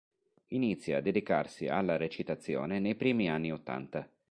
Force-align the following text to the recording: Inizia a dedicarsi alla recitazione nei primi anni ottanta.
Inizia 0.47 0.97
a 0.97 1.01
dedicarsi 1.01 1.67
alla 1.67 1.95
recitazione 1.95 2.79
nei 2.79 2.95
primi 2.95 3.29
anni 3.29 3.51
ottanta. 3.51 4.09